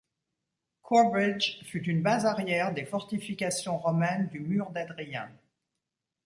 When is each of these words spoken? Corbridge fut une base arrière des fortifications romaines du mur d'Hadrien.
Corbridge 0.81 1.59
fut 1.63 1.83
une 1.87 2.01
base 2.01 2.25
arrière 2.25 2.73
des 2.73 2.85
fortifications 2.85 3.77
romaines 3.77 4.29
du 4.29 4.39
mur 4.39 4.71
d'Hadrien. 4.71 5.29